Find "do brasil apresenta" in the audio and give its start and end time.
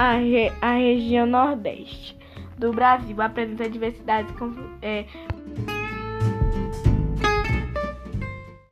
2.56-3.68